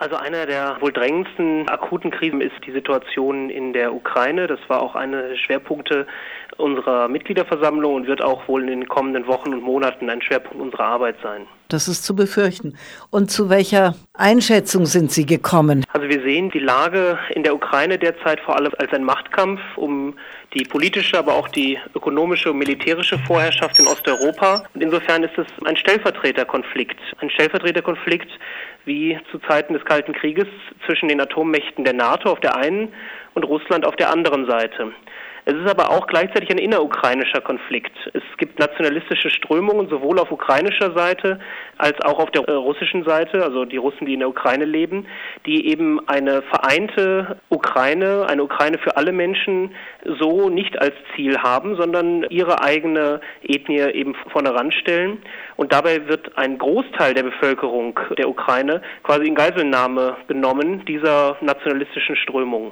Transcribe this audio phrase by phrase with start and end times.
[0.00, 4.46] Also einer der wohl drängendsten akuten Krisen ist die Situation in der Ukraine.
[4.46, 6.06] Das war auch einer der Schwerpunkte
[6.56, 10.84] unserer Mitgliederversammlung und wird auch wohl in den kommenden Wochen und Monaten ein Schwerpunkt unserer
[10.84, 11.46] Arbeit sein.
[11.70, 12.76] Das ist zu befürchten.
[13.10, 15.84] Und zu welcher Einschätzung sind Sie gekommen?
[15.92, 20.14] Also wir sehen die Lage in der Ukraine derzeit vor allem als ein Machtkampf um
[20.52, 24.64] die politische, aber auch die ökonomische und militärische Vorherrschaft in Osteuropa.
[24.74, 26.98] Und insofern ist es ein Stellvertreterkonflikt.
[27.20, 28.30] Ein Stellvertreterkonflikt
[28.84, 30.48] wie zu Zeiten des Kalten Krieges
[30.86, 32.88] zwischen den Atommächten der NATO auf der einen
[33.34, 34.92] und Russland auf der anderen Seite.
[35.50, 37.90] Es ist aber auch gleichzeitig ein innerukrainischer Konflikt.
[38.14, 41.40] Es gibt nationalistische Strömungen sowohl auf ukrainischer Seite
[41.76, 45.08] als auch auf der äh, russischen Seite, also die Russen, die in der Ukraine leben,
[45.46, 49.74] die eben eine vereinte Ukraine, eine Ukraine für alle Menschen
[50.20, 55.20] so nicht als Ziel haben, sondern ihre eigene Ethnie eben vorne ranstellen.
[55.56, 62.14] Und dabei wird ein Großteil der Bevölkerung der Ukraine quasi in Geiselnahme genommen dieser nationalistischen
[62.14, 62.70] Strömungen.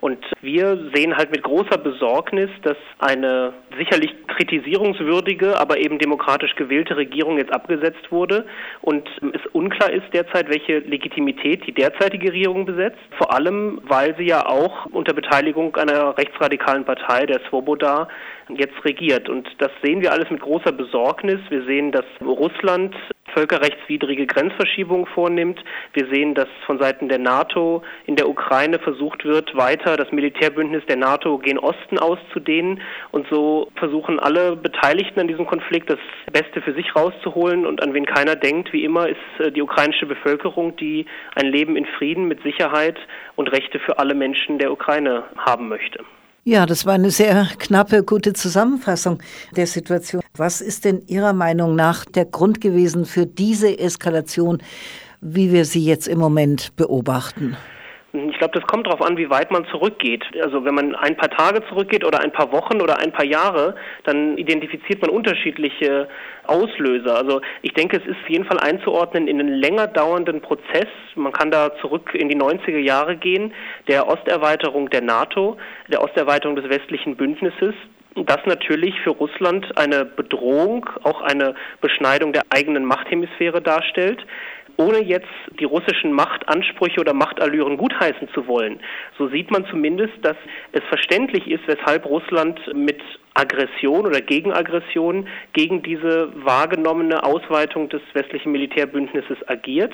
[0.00, 6.96] Und wir sehen halt mit großer Besorgnis, dass eine sicherlich kritisierungswürdige, aber eben demokratisch gewählte
[6.96, 8.46] Regierung jetzt abgesetzt wurde
[8.80, 12.98] und es unklar ist derzeit, welche Legitimität die derzeitige Regierung besetzt.
[13.16, 18.08] Vor allem, weil sie ja auch unter Beteiligung einer rechtsradikalen Partei, der Svoboda,
[18.48, 19.28] jetzt regiert.
[19.28, 21.40] Und das sehen wir alles mit großer Besorgnis.
[21.48, 22.94] Wir sehen, dass Russland
[23.38, 25.62] völkerrechtswidrige Grenzverschiebungen vornimmt.
[25.92, 30.84] Wir sehen, dass von Seiten der NATO in der Ukraine versucht wird, weiter das Militärbündnis
[30.86, 32.80] der NATO gen Osten auszudehnen.
[33.12, 36.00] Und so versuchen alle Beteiligten an diesem Konflikt das
[36.32, 37.64] Beste für sich rauszuholen.
[37.64, 41.76] Und an wen keiner denkt, wie immer, ist äh, die ukrainische Bevölkerung, die ein Leben
[41.76, 42.98] in Frieden mit Sicherheit
[43.36, 46.04] und Rechte für alle Menschen der Ukraine haben möchte.
[46.48, 49.18] Ja, das war eine sehr knappe, gute Zusammenfassung
[49.54, 50.22] der Situation.
[50.34, 54.62] Was ist denn Ihrer Meinung nach der Grund gewesen für diese Eskalation,
[55.20, 57.58] wie wir sie jetzt im Moment beobachten?
[58.12, 60.24] Ich glaube, das kommt darauf an, wie weit man zurückgeht.
[60.42, 63.74] Also wenn man ein paar Tage zurückgeht oder ein paar Wochen oder ein paar Jahre,
[64.04, 66.08] dann identifiziert man unterschiedliche
[66.44, 67.16] Auslöser.
[67.16, 70.88] Also ich denke, es ist auf jeden Fall einzuordnen in einen länger dauernden Prozess.
[71.16, 73.52] Man kann da zurück in die 90er Jahre gehen,
[73.88, 75.58] der Osterweiterung der NATO,
[75.88, 77.74] der Osterweiterung des westlichen Bündnisses,
[78.14, 84.24] das natürlich für Russland eine Bedrohung, auch eine Beschneidung der eigenen Machthemisphäre darstellt
[84.78, 85.28] ohne jetzt
[85.58, 88.80] die russischen Machtansprüche oder Machtallüren gutheißen zu wollen,
[89.18, 90.36] so sieht man zumindest, dass
[90.72, 93.00] es verständlich ist, weshalb Russland mit
[93.34, 99.92] Aggression oder Gegenaggression gegen diese wahrgenommene Ausweitung des westlichen Militärbündnisses agiert.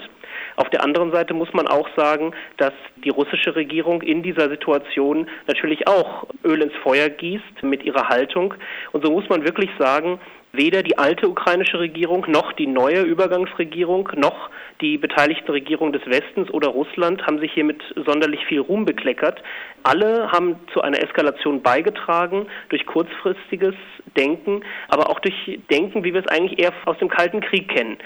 [0.56, 5.28] Auf der anderen Seite muss man auch sagen, dass die russische Regierung in dieser Situation
[5.46, 8.54] natürlich auch Öl ins Feuer gießt mit ihrer Haltung.
[8.92, 10.20] Und so muss man wirklich sagen,
[10.56, 14.50] weder die alte ukrainische Regierung noch die neue Übergangsregierung noch
[14.80, 19.42] die beteiligten Regierungen des Westens oder Russland haben sich hier mit sonderlich viel Ruhm bekleckert.
[19.82, 23.74] Alle haben zu einer Eskalation beigetragen durch kurzfristiges
[24.16, 27.98] Denken, aber auch durch Denken, wie wir es eigentlich eher aus dem Kalten Krieg kennen.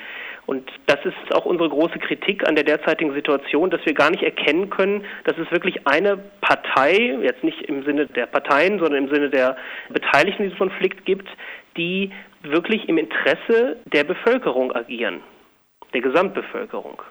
[0.49, 4.23] Und das ist auch unsere große Kritik an der derzeitigen Situation, dass wir gar nicht
[4.23, 9.13] erkennen können, dass es wirklich eine Partei, jetzt nicht im Sinne der Parteien, sondern im
[9.13, 9.59] Sinne der
[9.91, 11.29] Beteiligten in diesem Konflikt gibt,
[11.77, 12.13] die
[12.43, 15.21] wirklich im Interesse der Bevölkerung agieren,
[15.93, 17.03] der Gesamtbevölkerung.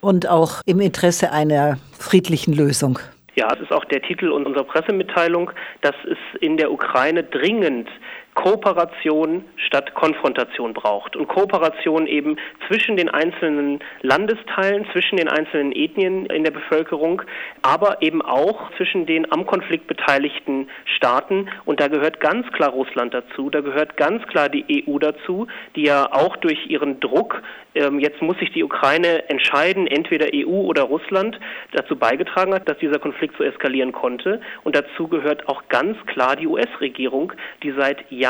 [0.00, 2.98] Und auch im Interesse einer friedlichen Lösung.
[3.34, 5.50] Ja, es ist auch der Titel unserer Pressemitteilung,
[5.80, 7.88] dass es in der Ukraine dringend
[8.34, 11.16] Kooperation statt Konfrontation braucht.
[11.16, 17.22] Und Kooperation eben zwischen den einzelnen Landesteilen, zwischen den einzelnen Ethnien in der Bevölkerung,
[17.60, 21.48] aber eben auch zwischen den am Konflikt beteiligten Staaten.
[21.66, 25.82] Und da gehört ganz klar Russland dazu, da gehört ganz klar die EU dazu, die
[25.82, 27.42] ja auch durch ihren Druck,
[27.74, 31.38] ähm, jetzt muss sich die Ukraine entscheiden, entweder EU oder Russland,
[31.72, 34.40] dazu beigetragen hat, dass dieser Konflikt so eskalieren konnte.
[34.64, 37.32] Und dazu gehört auch ganz klar die US-Regierung,
[37.62, 38.21] die seit Jahren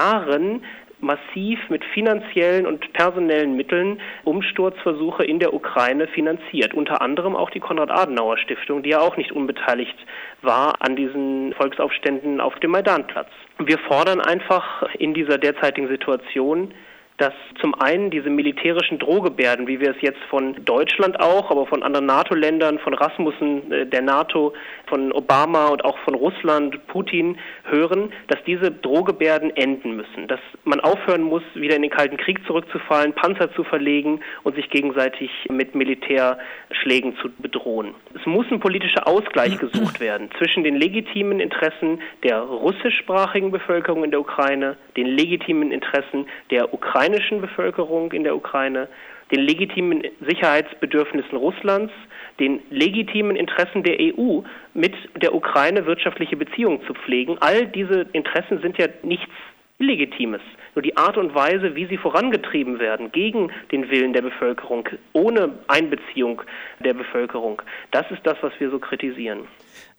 [1.03, 6.75] massiv mit finanziellen und personellen Mitteln Umsturzversuche in der Ukraine finanziert.
[6.75, 9.97] Unter anderem auch die Konrad-Adenauer-Stiftung, die ja auch nicht unbeteiligt
[10.43, 13.29] war an diesen Volksaufständen auf dem Maidanplatz.
[13.59, 16.73] Wir fordern einfach in dieser derzeitigen Situation
[17.19, 21.83] dass zum einen diese militärischen Drohgebärden, wie wir es jetzt von Deutschland auch, aber von
[21.83, 24.55] anderen NATO-Ländern, von Rasmussen äh, der NATO,
[24.87, 30.81] von Obama und auch von Russland, Putin hören, dass diese Drohgebärden enden müssen, dass man
[30.81, 35.75] aufhören muss, wieder in den Kalten Krieg zurückzufallen, Panzer zu verlegen und sich gegenseitig mit
[35.75, 37.95] Militärschlägen zu bedrohen.
[38.19, 44.11] Es muss ein politischer Ausgleich gesucht werden zwischen den legitimen Interessen der russischsprachigen Bevölkerung in
[44.11, 48.87] der Ukraine, den legitimen Interessen der Ukraine ukrainischen Bevölkerung in der Ukraine,
[49.33, 51.93] den legitimen Sicherheitsbedürfnissen Russlands,
[52.39, 57.39] den legitimen Interessen der EU, mit der Ukraine wirtschaftliche Beziehungen zu pflegen.
[57.41, 59.33] All diese Interessen sind ja nichts
[59.79, 60.41] Illegitimes.
[60.77, 65.59] Nur die Art und Weise, wie sie vorangetrieben werden, gegen den Willen der Bevölkerung, ohne
[65.67, 66.43] Einbeziehung
[66.85, 67.61] der Bevölkerung,
[67.91, 69.49] das ist das, was wir so kritisieren.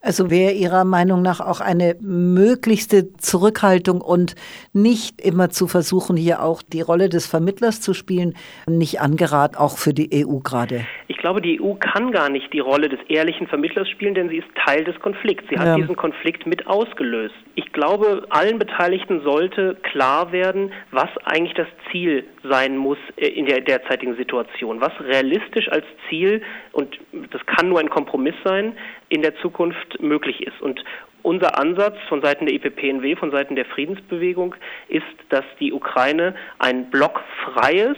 [0.06, 4.36] Also wäre Ihrer Meinung nach auch eine möglichste Zurückhaltung und
[4.74, 8.36] nicht immer zu versuchen, hier auch die Rolle des Vermittlers zu spielen,
[8.68, 10.86] nicht angeraten, auch für die EU gerade?
[11.08, 14.40] Ich glaube, die EU kann gar nicht die Rolle des ehrlichen Vermittlers spielen, denn sie
[14.40, 15.48] ist Teil des Konflikts.
[15.50, 15.75] Sie hat ja.
[15.78, 17.36] diesen Konflikt mit ausgelöst.
[17.56, 23.46] Ich glaube, allen Beteiligten sollte klar werden, was eigentlich das Ziel sein muss äh, in
[23.46, 26.42] der derzeitigen Situation, was realistisch als Ziel,
[26.74, 27.00] und
[27.31, 28.74] das kann nur ein Kompromiss sein,
[29.13, 30.60] in der Zukunft möglich ist.
[30.60, 30.83] Und
[31.21, 34.56] unser Ansatz von Seiten der IPPNW, von Seiten der Friedensbewegung,
[34.89, 37.98] ist, dass die Ukraine ein blockfreies,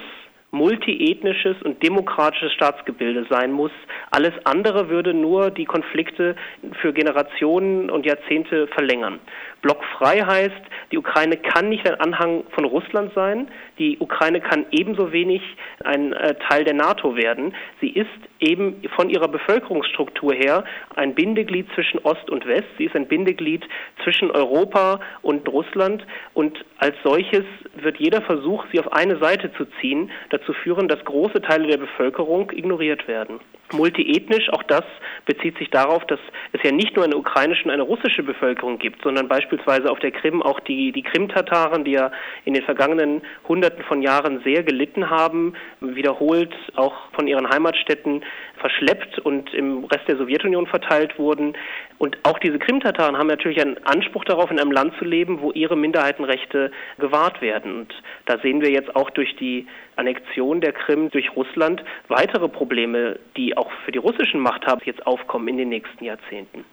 [0.55, 3.71] multiethnisches und demokratisches Staatsgebilde sein muss.
[4.11, 6.35] Alles andere würde nur die Konflikte
[6.81, 9.19] für Generationen und Jahrzehnte verlängern.
[9.61, 10.61] Blockfrei heißt,
[10.91, 13.47] die Ukraine kann nicht ein Anhang von Russland sein,
[13.79, 15.41] die Ukraine kann ebenso wenig
[15.83, 17.53] ein äh, Teil der NATO werden.
[17.81, 18.07] Sie ist
[18.39, 20.63] eben von ihrer Bevölkerungsstruktur her
[20.95, 22.67] ein Bindeglied zwischen Ost und West.
[22.77, 23.63] Sie ist ein Bindeglied
[24.03, 29.65] zwischen Europa und Russland und als solches wird jeder Versuch, sie auf eine Seite zu
[29.81, 33.39] ziehen, dazu führen, dass große Teile der Bevölkerung ignoriert werden.
[33.73, 34.83] Multiethnisch, auch das
[35.25, 36.19] bezieht sich darauf, dass
[36.51, 40.11] es ja nicht nur eine ukrainische und eine russische Bevölkerung gibt, sondern beispielsweise auf der
[40.11, 42.11] Krim auch die, die Krim-Tataren, die ja
[42.45, 48.23] in den vergangenen Hunderten von Jahren sehr gelitten haben, wiederholt auch von ihren Heimatstädten
[48.57, 51.53] verschleppt und im Rest der Sowjetunion verteilt wurden.
[51.97, 55.51] Und auch diese Krim-Tataren haben natürlich einen Anspruch darauf, in einem Land zu leben, wo
[55.51, 57.79] ihre Minderheitenrechte gewahrt werden.
[57.79, 57.93] Und
[58.25, 59.65] da sehen wir jetzt auch durch die
[59.95, 65.47] Annexion der Krim durch Russland weitere Probleme, die auch für die russischen Machthaber jetzt aufkommen
[65.47, 66.65] in den nächsten Jahrzehnten.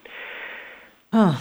[1.13, 1.35] Ah,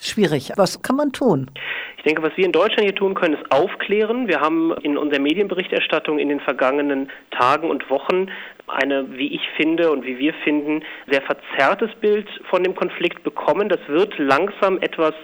[0.00, 0.52] schwierig.
[0.56, 1.50] Was kann man tun?
[1.98, 4.28] Ich denke, was wir in Deutschland hier tun können, ist aufklären.
[4.28, 8.28] Wir haben in unserer Medienberichterstattung in den vergangenen Tagen und Wochen
[8.68, 13.68] eine, wie ich finde und wie wir finden, sehr verzerrtes Bild von dem Konflikt bekommen.
[13.68, 15.14] Das wird langsam etwas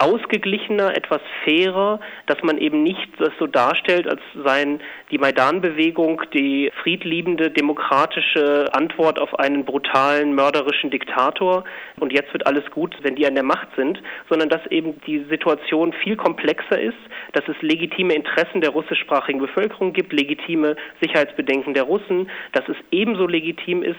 [0.00, 4.80] ausgeglichener, etwas fairer, dass man eben nicht das so darstellt, als seien
[5.10, 11.64] die Maidan-Bewegung die friedliebende, demokratische Antwort auf einen brutalen, mörderischen Diktator
[11.98, 14.00] und jetzt wird alles gut, wenn die an der Macht sind,
[14.30, 16.98] sondern dass eben die Situation viel komplexer ist,
[17.32, 23.26] dass es legitime Interessen der russischsprachigen Bevölkerung gibt, legitime Sicherheitsbedenken der Russen, dass es ebenso
[23.26, 23.98] legitim ist,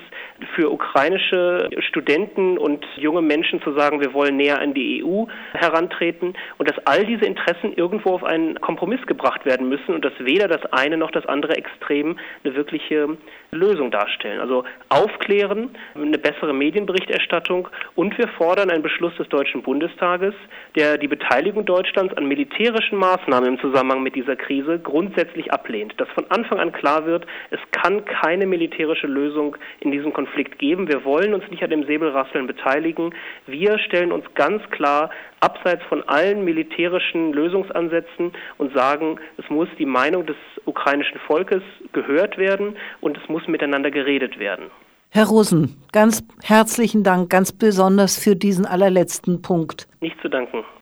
[0.56, 5.91] für ukrainische Studenten und junge Menschen zu sagen, wir wollen näher an die EU heran
[5.92, 10.14] antreten und dass all diese Interessen irgendwo auf einen Kompromiss gebracht werden müssen und dass
[10.20, 13.18] weder das eine noch das andere Extrem eine wirkliche
[13.52, 14.40] Lösung darstellen.
[14.40, 20.34] Also aufklären, eine bessere Medienberichterstattung und wir fordern einen Beschluss des Deutschen Bundestages,
[20.76, 25.94] der die Beteiligung Deutschlands an militärischen Maßnahmen im Zusammenhang mit dieser Krise grundsätzlich ablehnt.
[25.98, 30.88] Dass von Anfang an klar wird, es kann keine militärische Lösung in diesem Konflikt geben.
[30.88, 33.14] Wir wollen uns nicht an dem Säbelrasseln beteiligen.
[33.48, 35.10] Wir stellen uns ganz klar
[35.42, 40.36] abseits von allen militärischen Lösungsansätzen und sagen, es muss die Meinung des
[40.66, 41.64] ukrainischen Volkes
[41.94, 44.72] gehört werden und es muss miteinander geredet werden.
[45.10, 49.88] Herr Rosen, ganz herzlichen Dank, ganz besonders für diesen allerletzten Punkt.
[50.00, 50.64] Nicht zu danken.